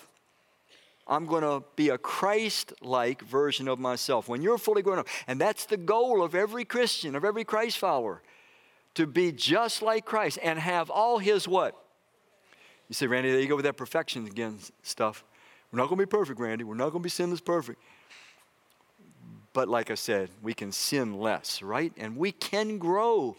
[1.09, 4.29] I'm going to be a Christ like version of myself.
[4.29, 7.79] When you're fully grown up, and that's the goal of every Christian, of every Christ
[7.79, 8.21] follower
[8.97, 11.86] to be just like Christ and have all his what?
[12.89, 15.25] You say, Randy, there you go with that perfection again stuff.
[15.73, 16.65] We're not going to be perfect, Randy.
[16.65, 17.81] We're not going to be sinless perfect.
[19.53, 21.93] But like I said, we can sin less, right?
[21.97, 23.37] And we can grow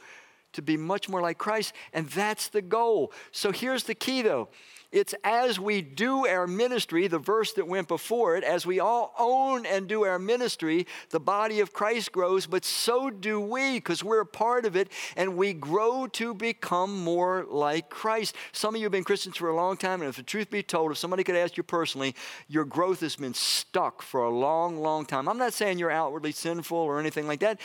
[0.54, 3.12] to be much more like Christ, and that's the goal.
[3.32, 4.50] So here's the key though
[4.92, 9.14] it's as we do our ministry, the verse that went before it, as we all
[9.20, 14.04] own and do our ministry, the body of Christ grows, but so do we because
[14.04, 18.36] we're a part of it and we grow to become more like Christ.
[18.52, 20.64] Some of you have been Christians for a long time, and if the truth be
[20.64, 22.16] told, if somebody could ask you personally,
[22.48, 25.28] your growth has been stuck for a long, long time.
[25.28, 27.60] I'm not saying you're outwardly sinful or anything like that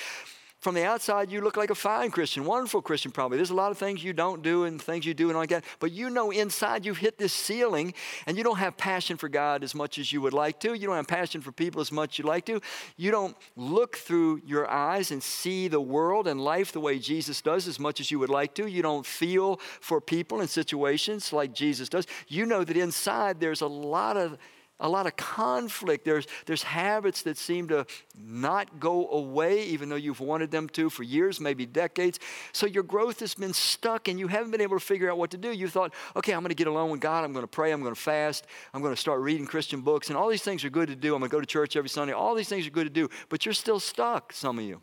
[0.63, 3.37] from the outside, you look like a fine Christian, wonderful Christian, probably.
[3.37, 5.51] There's a lot of things you don't do and things you do and all like
[5.51, 5.65] that.
[5.81, 7.95] But you know inside you've hit this ceiling
[8.27, 10.75] and you don't have passion for God as much as you would like to.
[10.75, 12.61] You don't have passion for people as much as you like to.
[12.97, 17.43] You don't look through your eyes and see the world and life the way Jesus
[17.43, 18.69] does as much as you would like to.
[18.69, 22.07] You don't feel for people and situations like Jesus does.
[22.29, 24.39] You know that inside there's a lot of
[24.81, 26.05] a lot of conflict.
[26.05, 30.91] There's, there's habits that seem to not go away, even though you've wanted them to
[30.91, 32.19] for years, maybe decades.
[32.53, 35.31] So your growth has been stuck and you haven't been able to figure out what
[35.31, 35.53] to do.
[35.53, 37.25] You thought, okay, I'm going to get alone with God.
[37.25, 37.71] I'm going to pray.
[37.71, 38.47] I'm going to fast.
[38.75, 40.09] I'm going to start reading Christian books.
[40.09, 41.15] And all these things are good to do.
[41.15, 42.13] I'm going to go to church every Sunday.
[42.13, 43.09] All these things are good to do.
[43.29, 44.81] But you're still stuck, some of you.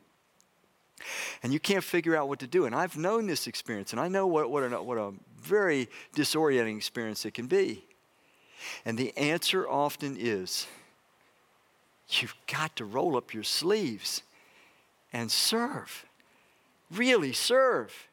[1.43, 2.65] And you can't figure out what to do.
[2.65, 6.75] And I've known this experience, and I know what, what, a, what a very disorienting
[6.78, 7.86] experience it can be.
[8.85, 10.67] And the answer often is
[12.09, 14.23] you've got to roll up your sleeves
[15.13, 16.05] and serve.
[16.91, 18.07] Really serve.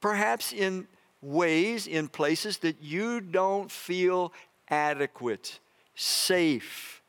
[0.00, 0.86] Perhaps in
[1.20, 4.32] ways, in places that you don't feel
[4.68, 5.58] adequate,
[5.94, 7.02] safe,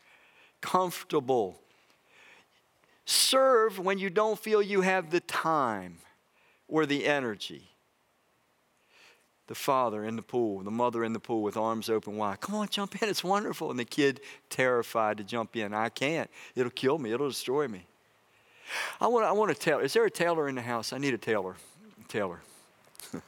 [0.59, 1.59] comfortable.
[3.05, 5.97] Serve when you don't feel you have the time
[6.67, 7.70] or the energy
[9.47, 12.39] the father in the pool, the mother in the pool with arms open wide.
[12.39, 13.09] Come on, jump in.
[13.09, 13.69] It's wonderful.
[13.69, 15.73] And the kid terrified to jump in.
[15.73, 16.29] I can't.
[16.55, 17.11] It'll kill me.
[17.11, 17.85] It'll destroy me.
[18.99, 19.81] I want, I want a tailor.
[19.81, 20.93] Is there a tailor in the house?
[20.93, 21.55] I need a tailor.
[22.07, 22.41] Tailor.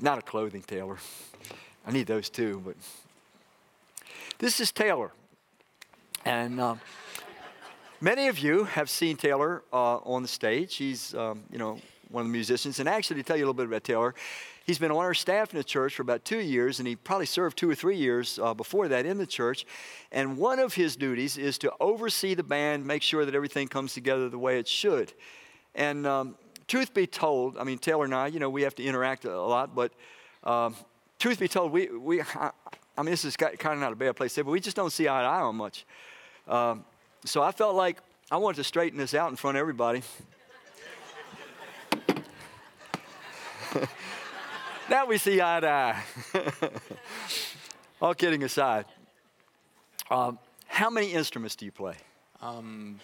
[0.00, 0.98] Not a clothing tailor.
[1.86, 2.76] I need those too, but
[4.38, 5.10] this is Taylor.
[6.24, 6.76] And uh,
[8.00, 10.76] many of you have seen Taylor uh, on the stage.
[10.76, 12.78] He's, um, you know, one of the musicians.
[12.78, 14.14] And actually, to tell you a little bit about Taylor,
[14.68, 17.24] he's been on our staff in the church for about two years, and he probably
[17.24, 19.64] served two or three years uh, before that in the church.
[20.12, 23.94] And one of his duties is to oversee the band, make sure that everything comes
[23.94, 25.14] together the way it should.
[25.74, 28.84] And um, truth be told, I mean, Taylor and I, you know, we have to
[28.84, 29.90] interact a lot, but
[30.44, 30.76] um,
[31.18, 32.50] truth be told, we, we I,
[32.98, 34.76] I mean, this is kind of not a bad place to say, but we just
[34.76, 35.86] don't see eye to eye on much.
[36.46, 36.84] Um,
[37.24, 40.02] so I felt like I wanted to straighten this out in front of everybody.
[44.88, 46.02] now we see eye to eye.
[48.00, 48.84] All kidding aside,
[50.10, 51.94] um, how many instruments do you play?
[52.40, 53.00] Um,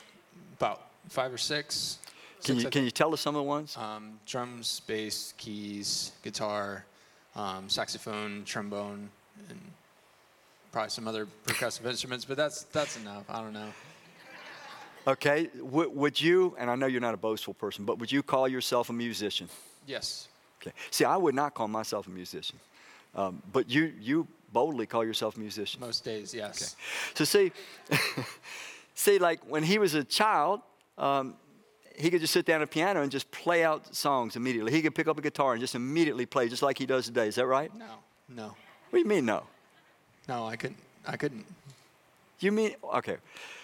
[0.56, 1.98] about five or six.
[2.44, 3.76] Can Six, you, can you tell us some of the ones?
[3.76, 6.84] Um, drums, bass, keys, guitar,
[7.34, 9.08] um, saxophone, trombone,
[9.48, 9.58] and
[10.70, 12.24] probably some other percussive instruments.
[12.26, 13.24] But that's that's enough.
[13.28, 13.72] I don't know.
[15.06, 18.22] Okay, w- would you, and I know you're not a boastful person, but would you
[18.22, 19.48] call yourself a musician?
[19.86, 20.28] Yes.
[20.66, 20.74] Okay.
[20.90, 22.58] See, I would not call myself a musician,
[23.14, 25.80] um, but you, you boldly call yourself a musician.
[25.80, 26.74] Most days, yes.
[26.74, 27.14] Okay.
[27.14, 27.52] So see,
[28.94, 30.60] see, like when he was a child,
[30.96, 31.34] um,
[31.96, 34.72] he could just sit down at a piano and just play out songs immediately.
[34.72, 37.28] He could pick up a guitar and just immediately play, just like he does today.
[37.28, 37.70] Is that right?
[37.76, 37.84] No,
[38.28, 38.54] no, What
[38.92, 39.44] do you mean, no?
[40.28, 40.46] no.
[40.46, 40.78] I couldn't.
[41.06, 41.44] I couldn't.
[42.40, 43.16] You mean okay?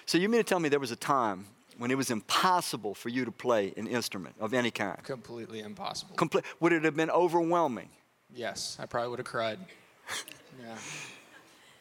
[0.07, 1.47] So you mean to tell me there was a time
[1.81, 5.03] when it was impossible for you to play an instrument of any kind?
[5.03, 6.15] Completely impossible.
[6.15, 7.89] Comple- would it have been overwhelming?
[8.33, 9.59] yes, I probably would have cried.
[10.63, 10.77] yeah.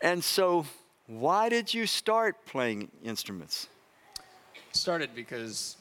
[0.01, 0.65] And so,
[1.07, 3.67] why did you start playing instruments?
[4.71, 5.75] Started because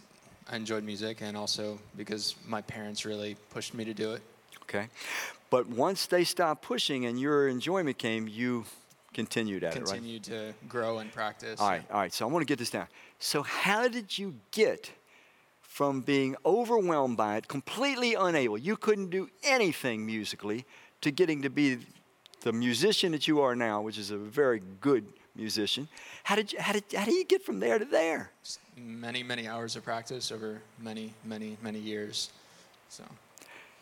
[0.50, 4.22] I enjoyed music, and also because my parents really pushed me to do it.
[4.64, 4.88] Okay.
[5.48, 8.64] But once they stopped pushing and your enjoyment came, you
[9.14, 9.86] continued at it, right?
[9.86, 11.60] Continued to grow and practice.
[11.60, 12.12] All right, all right.
[12.12, 12.88] So I want to get this down.
[13.18, 14.92] So, how did you get
[15.60, 20.64] from being overwhelmed by it, completely unable, you couldn't do anything musically,
[21.00, 21.78] to getting to be
[22.40, 25.88] the musician that you are now, which is a very good musician?
[26.24, 28.30] How did you, how did, how do you get from there to there?
[28.76, 32.30] Many, many hours of practice over many, many, many years.
[32.88, 33.04] So,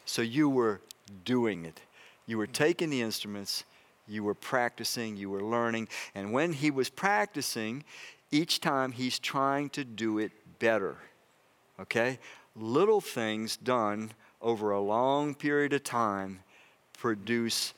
[0.05, 0.81] So you were
[1.25, 1.81] doing it.
[2.27, 3.64] You were taking the instruments,
[4.09, 5.88] you were practicing, you were learning.
[6.14, 7.85] And when he was practicing,
[8.30, 10.96] each time he's trying to do it better.
[11.80, 12.18] Okay?
[12.54, 16.40] Little things done over a long period of time
[16.92, 17.74] produce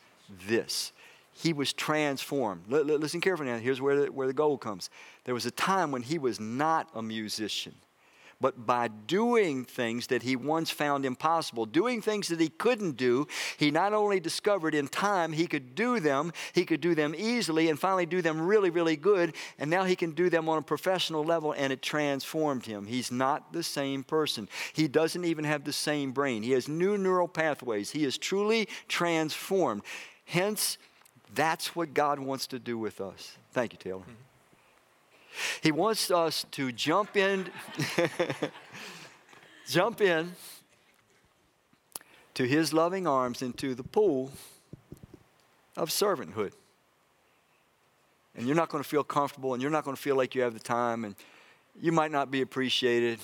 [0.47, 0.93] this.
[1.33, 2.63] He was transformed.
[2.69, 3.59] Li- listen carefully now.
[3.59, 4.91] Here's where the, where the gold comes.
[5.25, 7.75] There was a time when he was not a musician.
[8.41, 13.27] But by doing things that he once found impossible, doing things that he couldn't do,
[13.57, 17.69] he not only discovered in time he could do them, he could do them easily
[17.69, 19.35] and finally do them really, really good.
[19.59, 22.87] And now he can do them on a professional level and it transformed him.
[22.87, 24.49] He's not the same person.
[24.73, 26.45] He doesn't even have the same brain.
[26.45, 27.91] He has new neural pathways.
[27.91, 29.83] He is truly transformed.
[30.27, 30.79] Hence,
[31.35, 33.37] that's what God wants to do with us.
[33.53, 34.03] Thank you, Taylor.
[34.03, 34.28] Mm-hmm.
[35.61, 37.49] He wants us to jump in,
[39.69, 40.33] jump in
[42.35, 44.31] to his loving arms into the pool
[45.77, 46.53] of servanthood.
[48.37, 50.43] And you're not going to feel comfortable and you're not going to feel like you
[50.43, 51.17] have the time and
[51.81, 53.19] you might not be appreciated.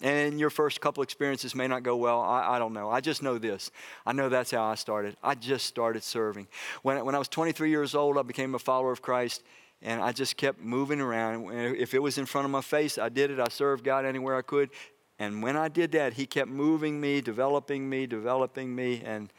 [0.00, 2.20] And your first couple experiences may not go well.
[2.20, 2.90] I, I, don't know.
[2.90, 3.70] I just know this.
[4.04, 5.16] I know that's how I started.
[5.22, 6.48] I just started serving.
[6.82, 9.42] When, when I was 23 years old, I became a follower of Christ
[9.82, 11.50] and I just kept moving around.
[11.76, 13.38] If it was in front of my face, I did it.
[13.38, 14.70] I served God anywhere I could.
[15.18, 19.32] And when I did that, He kept moving me, developing me, developing me, and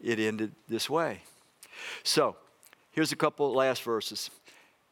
[0.00, 1.22] it ended this way.
[2.02, 2.36] So,
[2.90, 4.30] here's a couple last verses.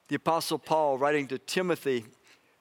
[0.09, 2.05] The Apostle Paul, writing to Timothy,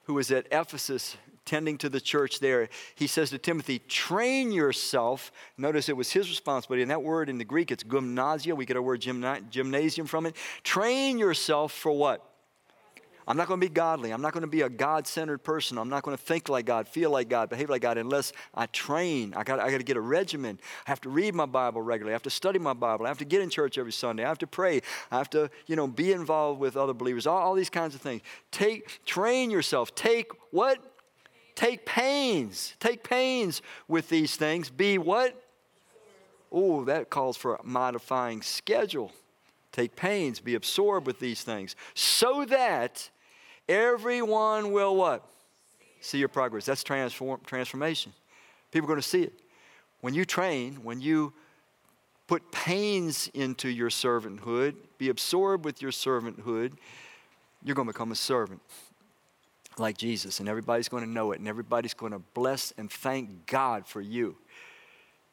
[0.04, 5.32] who was at Ephesus, tending to the church there, he says to Timothy, train yourself.
[5.56, 6.82] Notice it was his responsibility.
[6.82, 8.54] And that word in the Greek, it's gymnasia.
[8.54, 10.36] We get our word gymna- gymnasium from it.
[10.62, 12.22] Train yourself for what?
[13.28, 14.12] I'm not going to be godly.
[14.12, 15.78] I'm not going to be a God centered person.
[15.78, 18.66] I'm not going to think like God, feel like God, behave like God unless I
[18.66, 19.34] train.
[19.36, 20.60] I got, I got to get a regimen.
[20.86, 22.12] I have to read my Bible regularly.
[22.12, 23.04] I have to study my Bible.
[23.04, 24.24] I have to get in church every Sunday.
[24.24, 24.80] I have to pray.
[25.10, 27.26] I have to, you know, be involved with other believers.
[27.26, 28.22] All, all these kinds of things.
[28.52, 29.92] Take, train yourself.
[29.96, 30.78] Take what?
[31.56, 32.74] Take pains.
[32.78, 34.70] Take pains with these things.
[34.70, 35.42] Be what?
[36.52, 39.10] Oh, that calls for a modifying schedule.
[39.72, 40.38] Take pains.
[40.38, 43.10] Be absorbed with these things so that
[43.68, 45.26] everyone will what?
[46.00, 46.66] See your progress.
[46.66, 48.12] That's transform, transformation.
[48.70, 49.32] People are going to see it.
[50.02, 51.32] When you train, when you
[52.26, 56.74] put pains into your servanthood, be absorbed with your servanthood,
[57.64, 58.60] you're going to become a servant
[59.78, 63.46] like Jesus, and everybody's going to know it, and everybody's going to bless and thank
[63.46, 64.36] God for you.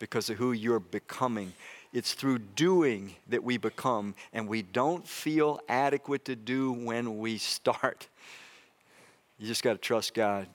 [0.03, 1.53] because of who you're becoming.
[1.93, 7.37] It's through doing that we become, and we don't feel adequate to do when we
[7.37, 8.09] start.
[9.39, 10.47] You just got to trust God.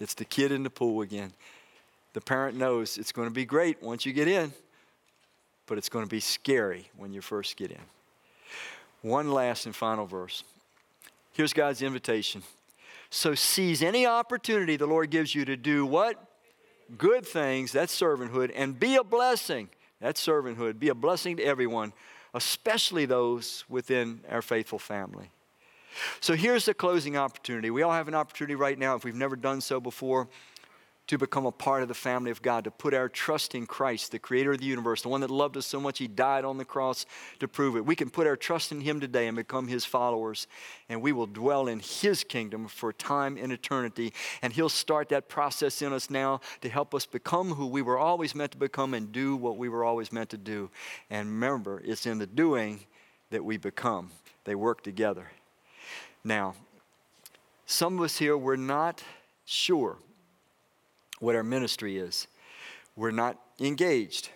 [0.00, 1.34] It's the kid in the pool again.
[2.14, 4.54] The parent knows it's going to be great once you get in,
[5.66, 7.84] but it's going to be scary when you first get in.
[9.02, 10.44] One last and final verse.
[11.34, 12.42] Here's God's invitation.
[13.10, 16.22] So seize any opportunity the Lord gives you to do what?
[16.96, 19.68] Good things, that's servanthood, and be a blessing.
[20.00, 20.78] That's servanthood.
[20.78, 21.92] Be a blessing to everyone,
[22.34, 25.30] especially those within our faithful family.
[26.20, 27.70] So here's the closing opportunity.
[27.70, 30.28] We all have an opportunity right now, if we've never done so before,
[31.08, 34.12] to become a part of the family of God, to put our trust in Christ,
[34.12, 36.58] the creator of the universe, the one that loved us so much he died on
[36.58, 37.06] the cross
[37.40, 37.86] to prove it.
[37.86, 40.46] We can put our trust in him today and become his followers,
[40.88, 44.12] and we will dwell in his kingdom for time and eternity.
[44.42, 47.98] And he'll start that process in us now to help us become who we were
[47.98, 50.70] always meant to become and do what we were always meant to do.
[51.08, 52.80] And remember, it's in the doing
[53.30, 54.10] that we become,
[54.44, 55.30] they work together.
[56.22, 56.54] Now,
[57.64, 59.02] some of us here, we're not
[59.46, 59.96] sure
[61.20, 62.26] what our ministry is.
[62.96, 64.30] We're not engaged.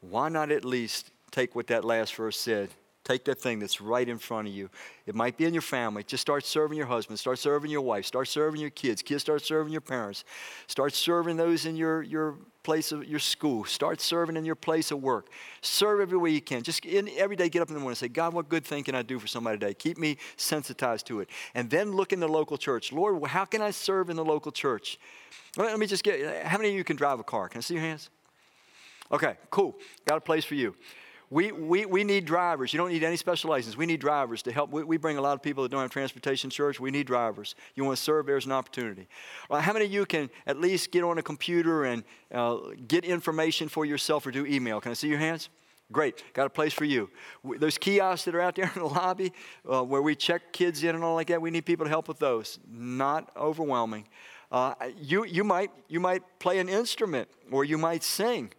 [0.00, 2.70] Why not at least take what that last verse said?
[3.04, 4.68] Take that thing that's right in front of you.
[5.06, 6.02] It might be in your family.
[6.02, 7.20] Just start serving your husband.
[7.20, 8.04] Start serving your wife.
[8.04, 9.00] Start serving your kids.
[9.00, 10.24] Kids start serving your parents.
[10.66, 13.64] Start serving those in your, your place of your school.
[13.64, 15.28] Start serving in your place of work.
[15.62, 16.64] Serve every way you can.
[16.64, 18.82] Just in, every day get up in the morning and say, God, what good thing
[18.82, 19.72] can I do for somebody today?
[19.72, 21.28] Keep me sensitized to it.
[21.54, 22.92] And then look in the local church.
[22.92, 24.98] Lord, how can I serve in the local church?
[25.56, 27.48] Let me just get, how many of you can drive a car?
[27.48, 28.10] Can I see your hands?
[29.12, 29.76] Okay, cool.
[30.04, 30.74] Got a place for you.
[31.28, 32.72] We, we, we need drivers.
[32.72, 33.76] You don't need any special license.
[33.76, 34.70] We need drivers to help.
[34.70, 36.78] We, we bring a lot of people that don't have transportation church.
[36.78, 37.56] We need drivers.
[37.74, 39.08] You want to serve, there's an opportunity.
[39.50, 43.68] How many of you can at least get on a computer and uh, get information
[43.68, 44.80] for yourself or do email?
[44.80, 45.48] Can I see your hands?
[45.92, 47.08] Great, got a place for you.
[47.44, 49.32] Those kiosks that are out there in the lobby
[49.70, 52.08] uh, where we check kids in and all like that, we need people to help
[52.08, 52.58] with those.
[52.68, 54.06] Not overwhelming.
[54.50, 58.52] Uh, you, you, might, you might play an instrument or you might sing.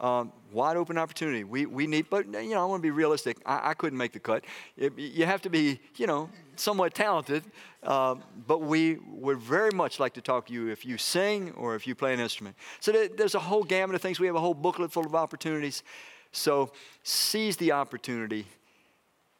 [0.00, 1.44] Um, wide open opportunity.
[1.44, 3.36] We, we need, but you know, I want to be realistic.
[3.44, 4.44] I, I couldn't make the cut.
[4.78, 7.44] It, you have to be, you know, somewhat talented.
[7.82, 11.74] Uh, but we would very much like to talk to you if you sing or
[11.74, 12.56] if you play an instrument.
[12.80, 14.18] So there, there's a whole gamut of things.
[14.18, 15.82] We have a whole booklet full of opportunities.
[16.32, 16.72] So
[17.02, 18.46] seize the opportunity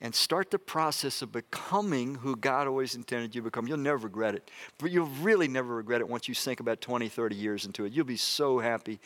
[0.02, 3.66] and start the process of becoming who God always intended you to become.
[3.66, 4.50] You'll never regret it.
[4.78, 7.92] But you'll really never regret it once you sink about 20, 30 years into it.
[7.92, 8.98] You'll be so happy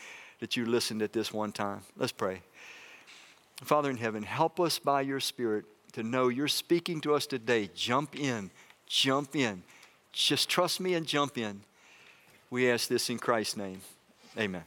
[0.44, 1.80] that you listened at this one time.
[1.96, 2.42] Let's pray.
[3.62, 5.64] Father in heaven, help us by your Spirit
[5.94, 7.70] to know you're speaking to us today.
[7.74, 8.50] Jump in,
[8.86, 9.62] jump in.
[10.12, 11.62] Just trust me and jump in.
[12.50, 13.80] We ask this in Christ's name.
[14.38, 14.64] Amen.